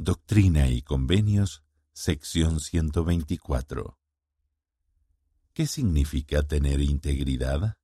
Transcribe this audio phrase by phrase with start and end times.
[0.00, 3.98] Doctrina y Convenios, sección 124.
[5.52, 7.78] ¿Qué significa tener integridad?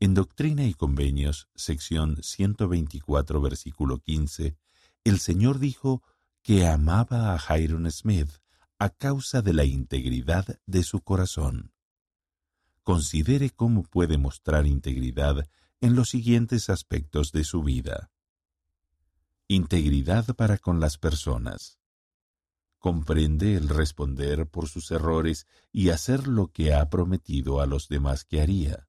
[0.00, 4.56] En Doctrina y Convenios, sección 124, versículo 15,
[5.04, 6.02] el Señor dijo
[6.40, 8.30] que amaba a Hiram Smith
[8.78, 11.74] a causa de la integridad de su corazón.
[12.84, 15.46] Considere cómo puede mostrar integridad
[15.82, 18.09] en los siguientes aspectos de su vida.
[19.52, 21.80] Integridad para con las personas.
[22.78, 28.24] Comprende el responder por sus errores y hacer lo que ha prometido a los demás
[28.24, 28.88] que haría.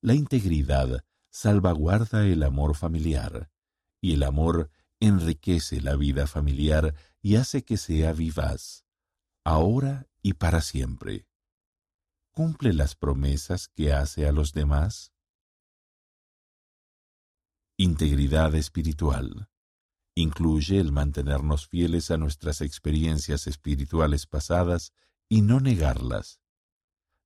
[0.00, 3.52] La integridad salvaguarda el amor familiar,
[4.00, 8.84] y el amor enriquece la vida familiar y hace que sea vivaz,
[9.44, 11.28] ahora y para siempre.
[12.32, 15.12] ¿Cumple las promesas que hace a los demás?
[17.76, 19.48] Integridad espiritual
[20.14, 24.92] incluye el mantenernos fieles a nuestras experiencias espirituales pasadas
[25.28, 26.40] y no negarlas.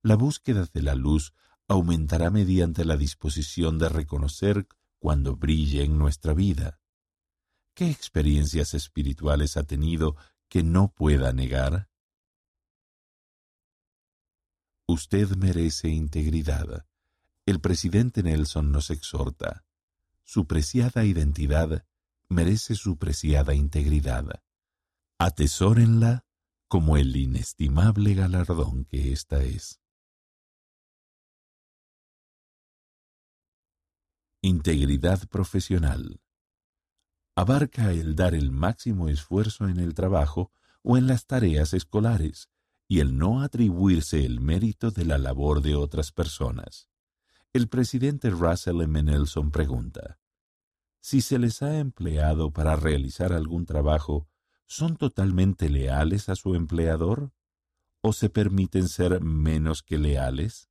[0.01, 1.33] La búsqueda de la luz
[1.67, 6.79] aumentará mediante la disposición de reconocer cuando brille en nuestra vida.
[7.75, 10.15] ¿Qué experiencias espirituales ha tenido
[10.47, 11.89] que no pueda negar?
[14.87, 16.87] Usted merece integridad.
[17.45, 19.63] El presidente Nelson nos exhorta.
[20.23, 21.85] Su preciada identidad
[22.29, 24.25] merece su preciada integridad.
[25.17, 26.25] Atesórenla
[26.67, 29.81] como el inestimable galardón que ésta es.
[34.41, 36.21] Integridad profesional.
[37.35, 40.51] Abarca el dar el máximo esfuerzo en el trabajo
[40.83, 42.49] o en las tareas escolares
[42.87, 46.89] y el no atribuirse el mérito de la labor de otras personas.
[47.51, 49.01] El presidente Russell M.
[49.03, 50.18] Nelson pregunta,
[51.01, 54.27] si se les ha empleado para realizar algún trabajo,
[54.65, 57.31] ¿son totalmente leales a su empleador?
[58.01, 60.68] ¿O se permiten ser menos que leales?